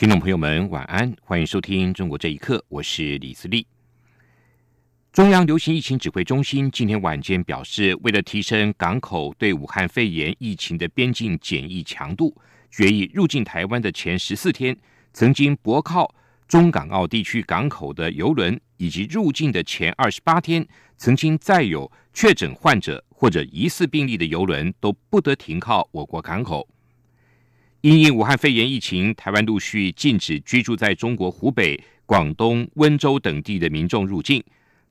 [0.00, 3.66] 听众朋友们，晚安，欢迎收听《中国这一刻》，我是李思利。
[5.12, 12.34] 中央流行疫情指挥中心今天晚间表示，为了提升港口对武汉肺炎疫情的边境检疫强度，
[12.70, 14.74] 决议入境台湾的前十四天，
[15.12, 16.10] 曾经泊靠
[16.48, 26.66] 中港澳地区港口的游轮，以及入境的前二十八天，曾经载有确诊患者或者疑似病例的游轮，都不得停靠我国港口。
[27.82, 34.44] 因应武汉肺炎疫情，台湾陆续禁止居住在中国湖北、广东、温州等地的民众入境。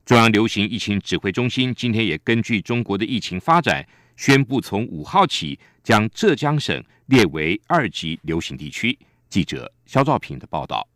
[0.04, 8.98] 中央流行疫情指挥中心今天也根据中国的疫情发展，宣布从五号起将浙江省列为二级流行地区。
[9.30, 10.88] 记者肖兆平的报道。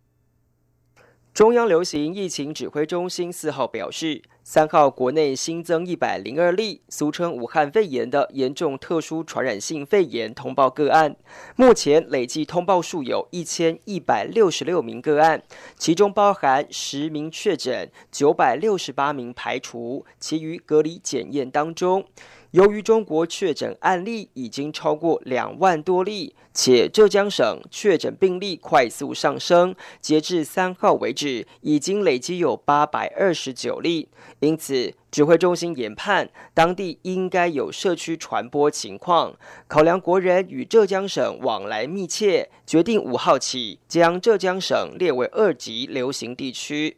[1.33, 11.15] 中央流行疫情指挥中心四号表示，三号国内新增一百零二例俗称武汉肺炎的严重特殊传染性肺炎通报个案，
[11.55, 15.41] 目前累计通报数有一千一百六十六名个案，
[15.75, 22.05] 其中包含十名确诊，九百六十八名排除，其余隔离检验当中。
[22.53, 34.07] 由于中国确诊案例已经超过两万多例，且浙江省确诊病例快速上升，截至三号为止，已经累积有八百二十九例。
[34.39, 39.35] 因此，指挥中心研判当地应该有社区传播情况，
[39.67, 46.97] 考量国人与浙江省往来密切，决定五号起将浙江省列为二级流行地区。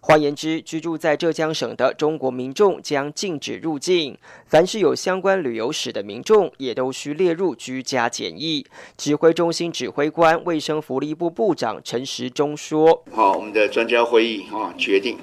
[0.00, 8.64] 换言之，居住在浙江省的中国民众将禁止入境，凡是有相关旅游史的民众也都需列入居家检疫。
[8.96, 15.18] 指挥中心指挥官、卫生福利部部长陈时中说：“好，我们的专家会议啊决定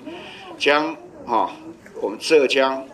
[0.58, 0.94] 将
[1.26, 1.56] 啊
[2.02, 2.86] 我们浙江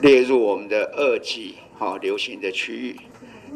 [0.00, 2.96] 列入我们的二级哈流行的区域，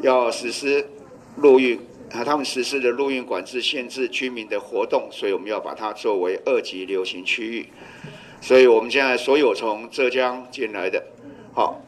[0.01, 0.87] 要实施
[1.35, 1.77] 陆运。”
[2.13, 7.67] 啊，他们实施的陆运管制限制居民的活动，所以我们要把它作为二级流行区域。
[8.41, 11.03] 所以我们现在所有从浙江进来的，
[11.53, 11.81] 好。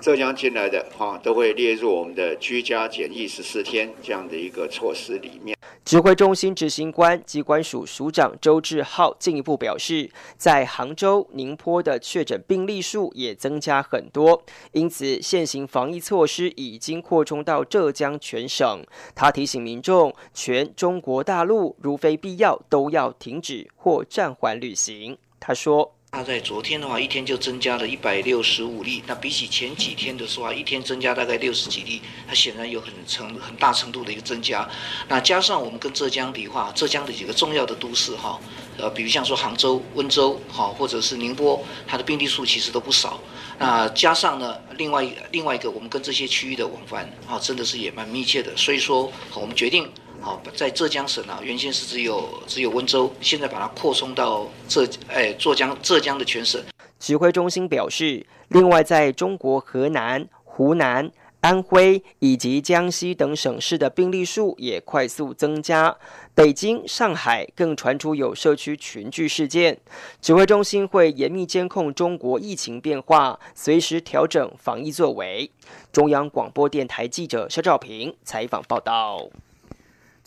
[0.00, 5.56] 浙江进来的哈都会列入我们的居家检疫十四天这样的一个措施里面。
[5.88, 18.84] 指挥中心执行官机关署署长周志浩进一步表示，在杭州、宁波的确诊病例数也增加很多，因此现行防疫措施已经扩充到浙江全省。
[19.14, 25.16] 他提醒民众，全中国大陆如非必要都要停止或暂缓旅行。
[25.40, 25.94] 他说。
[26.10, 29.04] 那在昨天的话，一天就增加了一百六十五例。
[29.06, 34.66] 那比起前几天的时候啊，一天增加大概六十几例，它显然有很程很大程度的一个增加。
[35.06, 38.40] 那加上我们跟浙江比话，浙江的几个重要的都市哈，
[38.78, 43.20] 呃，比如像说杭州、温州哈，或者是宁波，它的病例数其实都不少。
[43.58, 48.56] 那加上呢，另外另外一个，我们跟这些区域的往返啊，真的是也蛮密切的。
[48.56, 49.86] 所以说，我们决定。
[50.20, 56.60] 好，在浙江省啊，原先是只有只有温州，现在把它扩充到浙哎浙江浙江的全省。
[56.98, 65.96] 指挥中心表示，另外在中国河南、湖南、安徽以及江西等省市的病例数也快速增加，
[66.34, 69.78] 北京、上海更传出有社区群聚事件。
[70.20, 75.48] 指挥中心会严密监控中国疫情变化，随时调整防疫作为。
[75.92, 79.28] 中央广播电台记者肖兆平采访报道。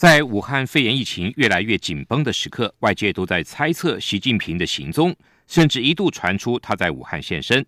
[0.01, 7.63] 在武汉肺炎疫情越来越紧绷的时刻，外界都在猜测习近平的行踪，甚至一度传出他在武汉现身。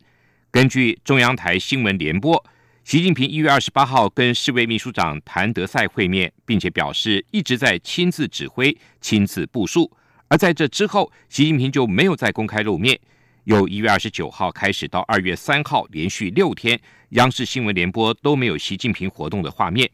[0.49, 2.43] 根据中央台新闻联播，
[2.83, 9.95] 习近平一月二十八号跟世卫秘书长谭德赛会面，并且表示一直在亲自指挥、亲自部署。
[10.27, 12.99] 而在这之后，习近平就没有再公开露面。
[13.43, 19.87] 由一月二十九号开始到二月三号，连续六天，央视新闻联播都没有习近平活动的画面。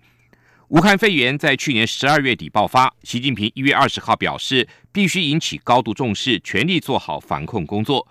[0.69, 8.07] 武汉肺炎在去年十二月底爆发，习近平一月二十号表示，必须引起高度重视，全力做好防控工作，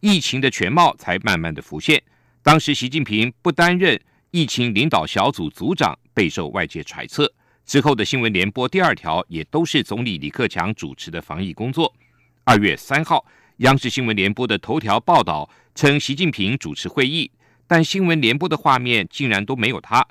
[0.00, 2.02] 疫情的全貌才慢慢的浮现。
[2.42, 4.00] 当时习近平不担任
[4.32, 7.32] 疫情领导小组组长，备受外界揣测。
[7.64, 11.94] 之后的新闻联播第二条也都是总理李克强主持的防疫工作。
[12.42, 13.24] 二月三号，
[13.58, 17.30] 央视新闻联播的头条报道称，习近平主持会议，
[17.68, 20.04] 但新闻联播的画面竟然都没有他。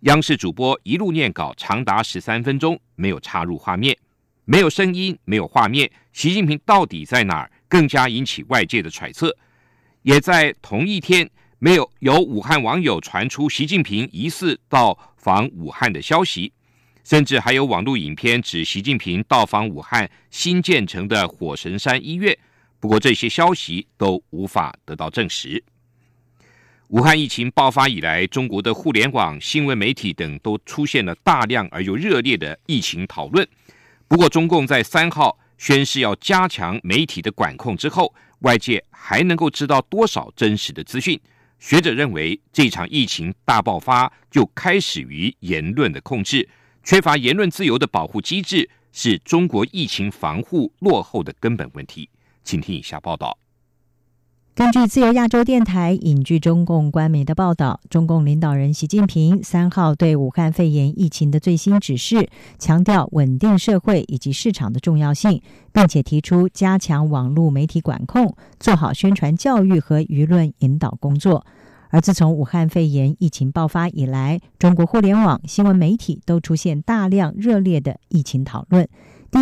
[0.00, 3.96] 央视主播一路念稿，长达十三分钟，没有插入画面。
[4.44, 7.50] 没有声音，没有画面，习近平到底在哪儿？
[7.66, 9.34] 更加引起外界的揣测。
[10.02, 11.28] 也在同一天，
[11.58, 16.52] 没有由武汉网友传出习近平疑似到访武汉的消息，
[17.02, 22.36] 甚至还有网络影片指习近平到访武汉新建成的火神山医院。
[22.78, 25.64] 不过这些消息都无法得到证实。
[26.88, 33.46] 武汉疫情爆发以来，中国的互联网、新闻媒体等都出现了大量而又热烈的疫情讨论。
[34.06, 41.20] 不过，中共在三号宣誓要加强媒体的管控之后，外界还能够知道多少真实的资讯？
[41.58, 46.48] 学者认为，这场疫情大爆发就开始于言论的控制，
[46.84, 52.08] 缺乏言论自由的保护机制，是中国疫情防护落后的根本问题。
[52.44, 53.36] 请听以下报道。
[54.56, 65.42] 根据自由亚洲电台引据中共官媒的报道，中共领导人习近平三号对武汉肺炎疫情的最新指示，强调稳定社会以及市场的重要性，
[65.74, 71.44] 并且提出加强网络媒体管控，做好宣传教育和舆论引导工作。
[71.90, 78.88] 而自从武汉肺炎疫情爆发以来，中国互联网、新闻媒体都出现大量热烈的疫情讨论。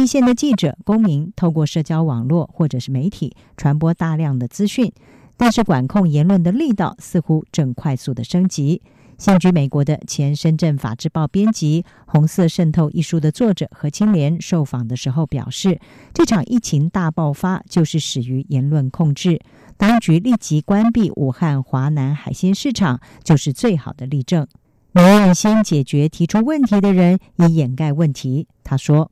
[0.02, 4.92] 一线的记者、公民透过社交网络或者是媒体传播大量的资讯，
[5.36, 8.82] 但是管控言论的力道似乎正快速的升级。
[9.16, 15.78] 现居美国的前深圳法制报编辑、《红色渗透》一书的作者何青莲受访的时候表示，
[16.12, 19.40] 这场疫情大爆发就是始于言论控制，
[19.76, 24.46] 当局立即关闭武汉华南海鲜市场就是最好的例证。
[24.92, 28.48] 宁愿先解决提出问题的人，以掩盖问题。
[28.64, 29.10] 他说。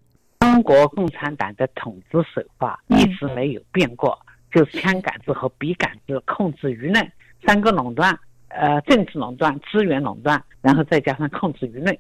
[0.53, 4.19] 中国共产党的统治手法一直没有变过，
[4.53, 7.11] 就是枪杆子和笔杆子控制舆论，
[7.47, 8.15] 三个垄断，
[8.49, 11.97] 呃，政治垄断、资源垄断，然后再加上控制舆论。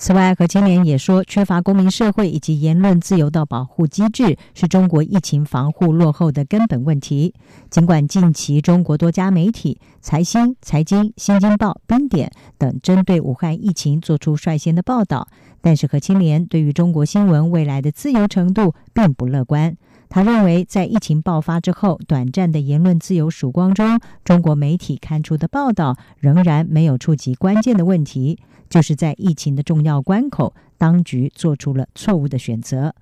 [0.00, 7.34] 此外，何青莲也说，缺乏公民社会以及言论自由的保护机制，是中国疫情防护落后的根本问题。
[7.68, 15.26] 尽管近期中国多家媒体，财新、财经、新京报、冰点等针对武汉疫情做出率先的报道，
[15.60, 19.76] 但是何清莲对于中国新闻未来的自由程度并不乐观。
[20.10, 28.38] 他认为，在疫情爆发之后，短暂的言论自由曙光中，中国媒体刊出的报道仍然没有触及关键的问题。
[28.70, 32.94] 就是在疫情的重要关口，当局做出了错误的选择。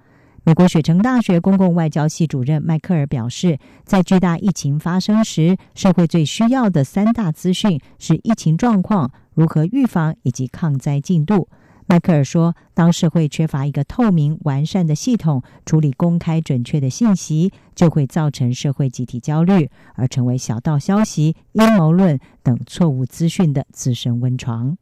[0.44, 11.48] 美国雪城大学公共外交系主任迈克尔表示，在巨大疫情发生时，社会最需要的三大资讯是疫情状况、如何预防以及抗灾进度。
[11.88, 24.76] 迈克尔说，当社会缺乏一个透明完善的系统处理公开准确的信息，就会造成社会集体焦虑，而成为小道消息、阴谋论等错误资讯的滋生温床。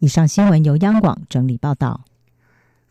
[0.00, 2.04] 以上新闻由央广整理报道。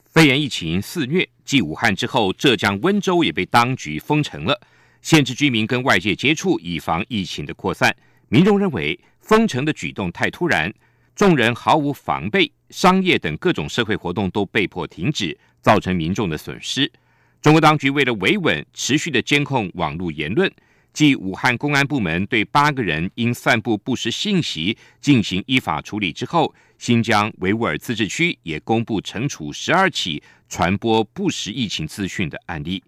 [0.05, 4.61] 肺炎疫情肆虐，继武汉之后，浙江温州也被当局封城了，
[5.01, 7.93] 限制居民跟外界接触，以防疫情的扩散。
[8.29, 10.73] 民众认为封城的举动太突然，
[11.13, 16.91] 众人毫无防备，商业等各种社会活动都被迫停止，造成民众的损失。
[17.39, 20.51] 中国当局为了维稳，持续的监控网络言论。
[20.91, 32.83] 继武汉公安部门对八个人因散布不实信息进行依法处理之后，新疆维吾尔自治区也公布惩处十二起传播不实疫情资讯的案例。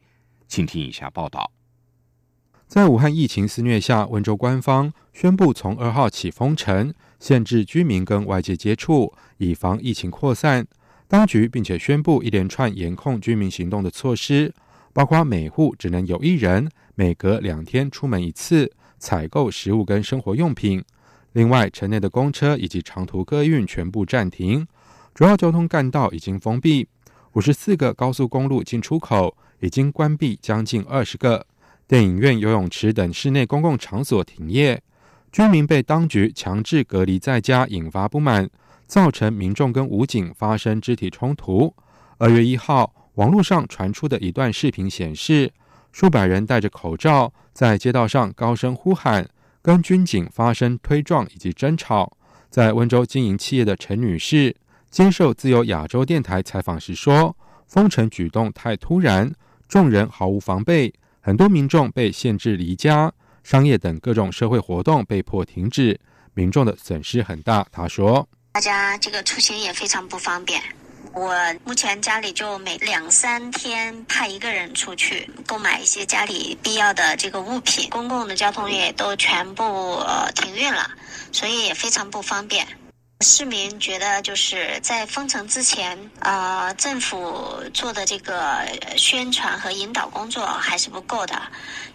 [0.47, 1.51] 请听以下报道：
[2.67, 6.91] 在武汉疫情肆虐下，温州官方宣布从二号起封城，
[7.25, 10.63] 限制居民跟外界接触，以防疫情扩散。
[11.07, 14.53] 当局并且宣布一连串严控居民行动的措施，
[14.93, 16.69] 包括每户只能有一人。
[16.93, 20.83] 每隔两天出门一次，采购食物跟生活用品。
[21.33, 24.67] 另外，城内的公车以及长途客运全部暂停，
[25.15, 26.87] 主要交通干道已经封闭。
[27.33, 31.47] 五十四个高速公路进出口已经关闭将近二十个，
[31.87, 34.79] 电影院、游泳池等室内公共场所停业。
[35.35, 38.49] 居民被当局强制隔离在家，引发不满，
[38.87, 41.75] 造成民众跟武警发生肢体冲突。
[42.17, 45.51] 二月一号，网络上传出的一段视频显示。
[45.91, 49.27] 数百人戴着口罩在街道上高声呼喊，
[49.61, 52.15] 跟军警发生推撞以及争吵。
[52.49, 54.55] 在温州经营企业的陈女士
[54.89, 57.35] 接受自由亚洲电台采访时说
[57.67, 59.29] ：“封城举动太突然，
[59.67, 63.11] 众人毫无防备，很多民众被限制离家，
[63.45, 65.99] 商业等各种社会活动被迫停止，
[66.33, 70.59] 民众的损失很大。”他说：“大家这个出行也非常不方便。”
[71.13, 71.33] 我
[71.63, 79.63] 目前家里就每两三天派一个人出去购买一些家里必要的这个物品，公共的交通也都全部
[79.99, 80.89] 呃停运了，
[81.31, 82.67] 所以也非常不方便。
[83.21, 88.67] 市民觉得就是在封城之前，呃，政府做的这个
[88.97, 91.41] 宣传和引导工作还是不够的，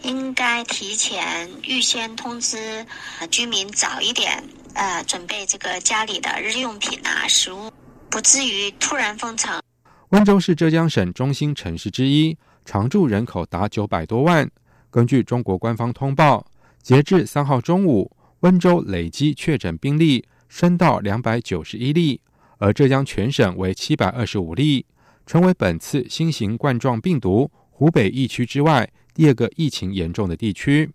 [0.02, 2.84] 应该提前预先通知
[3.30, 4.42] 居民早一点，
[4.74, 7.70] 呃，准备这个家里的日用品啊、食物，
[8.08, 9.60] 不至于突然封城。
[10.08, 14.50] 温州是浙江省中心城市之一，常住人口达九百多万。
[14.90, 16.44] 根据中国官方通报，
[16.82, 18.10] 截至三号中午，
[18.40, 20.24] 温州累计确诊病例。
[20.50, 22.20] 升到两百九十一例，
[22.58, 24.84] 而浙江全省为七百二十五例，
[25.24, 30.90] 成为本次新型冠状病毒湖北疫区之外第二个疫情严重的地区。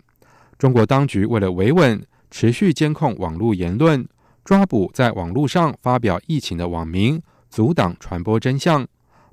[0.60, 4.06] 中国当局为了维稳，持续监控网络言论，
[4.44, 8.86] 抓捕在网络上发表疫情的网民，阻挡传播真相。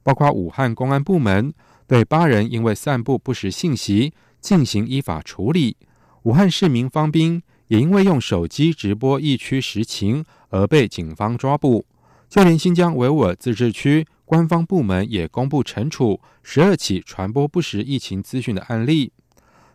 [0.05, 1.52] 包括武汉公安部门
[1.88, 5.76] 对八人因为散布不实信息进行依法处理。
[6.23, 7.43] 武汉市民方斌。
[7.73, 11.87] 也因为用手机直播疫区实情而被警方抓捕，
[12.29, 19.11] 就连新疆维吾尔自治区官方部门也公布惩处十二起传播不实疫情资讯的案例。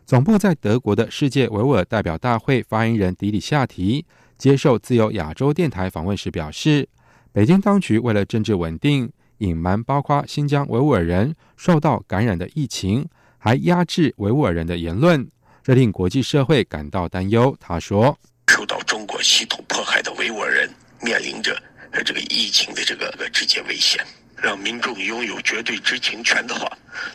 [0.06, 6.88] 总部在德国的世界维吾尔代表大会发言人迪里夏提接受自由亚洲电台访问时表示，
[7.32, 15.28] 北京当局为了政治稳定，隐瞒包括新疆维吾尔人受到感染的疫情，还压制维吾尔人的言论。
[15.68, 17.54] 这令国际社会感到担忧。
[17.60, 18.18] 他说
[18.50, 20.66] ：“受到中国系统迫害的维吾尔人
[21.02, 21.62] 面临着
[22.06, 24.02] 这个疫情的这个直接危险。
[24.34, 26.66] 让民众拥有绝对知情权的话，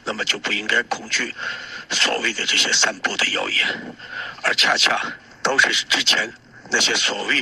[0.06, 1.34] 那么就不应该恐惧
[1.90, 3.68] 所谓的这些散布的谣言，
[4.44, 5.02] 而恰恰
[5.42, 6.32] 都是之前
[6.70, 7.42] 那些所谓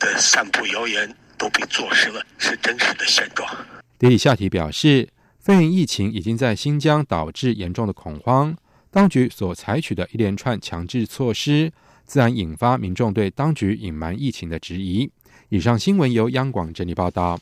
[0.00, 1.08] 的散布谣言
[1.38, 3.48] 都被坐实了是真实的现状。”
[3.96, 5.08] 迪里夏提表示，
[5.38, 8.56] 肺炎疫情已经在新疆导致严重的恐慌。
[8.92, 11.72] 当局所采取的一连串强制措施，
[12.04, 15.10] 自然引发民众对当局隐瞒疫情的质疑。
[15.48, 17.38] 以上新闻由央广整理报道。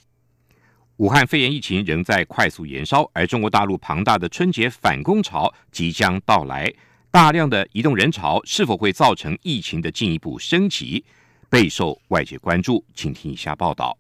[0.99, 6.73] 武汉肺炎疫情仍在快速延烧，而中国大陆庞大的春节返工潮即将到来，
[7.11, 11.05] 大量的移动人潮是否会造成疫情的进一步升级，
[11.49, 12.85] 备受外界关注。
[12.95, 13.99] 请听以下报道。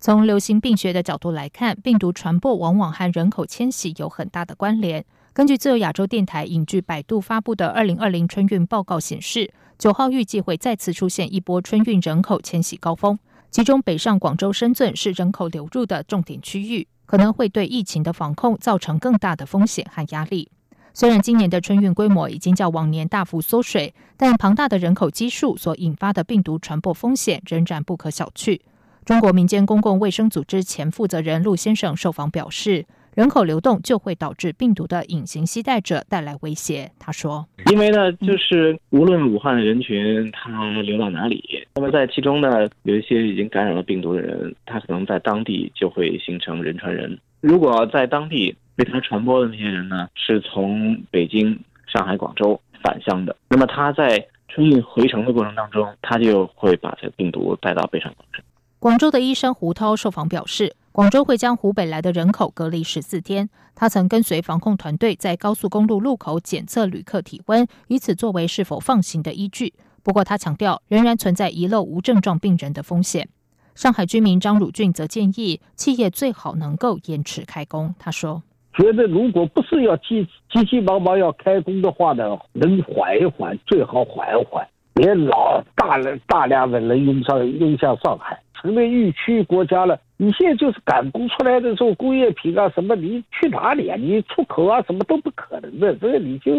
[0.00, 5.04] 从流行病学的角度来看，病毒传播往往和人口迁徙有很大的关联。
[5.34, 13.18] 根据自由亚洲电台引据百度发布的二零二零春运报告显示，九号预计会再次出现一波春运人口迁徙高峰，
[13.50, 20.50] 其中北上广州、深圳是人口流入的重点区域，可能会对疫情的防控造成更大的风险和压力。
[20.92, 28.60] 虽然今年的春运规模已经较往年大幅缩水，但庞大的人口基数所引发的病毒传播风险仍然不可小觑。
[29.06, 32.84] 中国民间公共卫生组织前负责人陆先生受访表示。
[33.14, 36.90] 人口流动就会导致病毒的隐形携带者带来威胁。
[36.98, 47.18] 他说：“因为呢，就是无论武汉的人群他流到哪里，那么在其中呢，有一些已经感染了病毒的人，他可能在当地就会形成人传人。
[47.42, 58.42] 如果在当地被他传播的那些人呢，是从北京、上海、广州返乡的，那么他在春运回程的过程当中，他就会把这个病毒带到北上广深。”
[58.80, 60.74] 广州的医生胡涛受访表示。
[60.92, 63.48] 广州会将湖北来的人口隔离十四天。
[63.74, 69.72] 他曾跟随防控团队在高速公路路口检测旅客体温，以此作为是否放行的依据。
[70.02, 73.26] 不过，他强调仍然存在遗漏无症状病人的风险。
[73.74, 77.94] 上海居民张汝俊则建议企业最好能够延迟开工。
[77.98, 78.42] 他说
[78.76, 93.96] ：“觉得如果不是要急急急忙忙要开工的话呢，能缓一缓，最好缓一缓，别老大量大量的人涌上涌向上海，成为疫区国家了。”你现在就是赶工出来的这种，工业品啊什么，你去哪里啊？
[93.98, 96.52] 你出口啊什么都不可能的，这个你就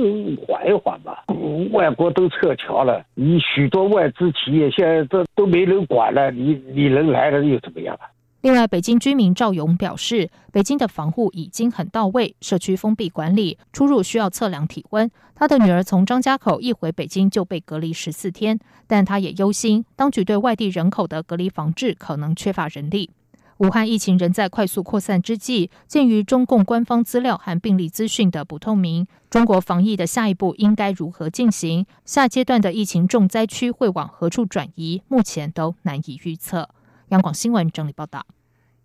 [0.45, 1.23] 缓一缓吧。
[1.71, 8.11] 外国都撤侨了，你许多外资企业现在都都没人管了，你你人来了又怎么样啊？
[8.43, 15.09] 另外，北京居民赵勇表示，北京的防护已经很到位，社区封闭管理，出入需要测量体温。
[15.33, 23.11] 他的女儿从张家口一回北京就被隔离十四天，但他也忧心，当局对外地人口的隔离防治可能缺乏人力。
[23.59, 31.85] 武汉疫情仍在快速扩散之际，鉴于中共官方资料和病例资讯的不透明，中国防疫的下一步应该如何进行？
[32.03, 35.01] 下阶段的疫情重灾区会往何处转移？
[35.07, 36.67] 目前都难以预测。
[37.09, 38.25] 央广新闻整理报道。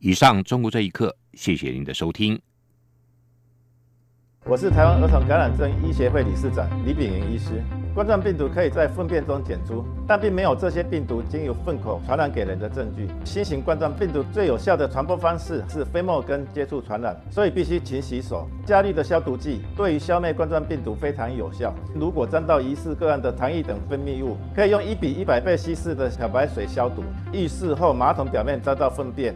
[0.01, 2.41] 以上，中国这一刻，谢谢您的收听。
[4.45, 7.63] 我是台湾儿童感染症医协会理事长李炳云医师。
[7.95, 13.09] 冠状病毒可以在粪便中检出，但并没有这些病毒经由粪口传染给人的证据。
[13.25, 18.49] 新型冠状病毒最有效的传播方式是飞沫跟接触传染，所以必须勤洗手。
[18.65, 21.75] 加氯的消毒剂对于消灭冠状病毒非常有效。
[21.93, 27.03] 如果沾到疑似个案的糖液等分泌物，可以用一比一百倍稀释的漂白水消毒。
[27.33, 29.35] 浴室后马桶表面沾到粪便，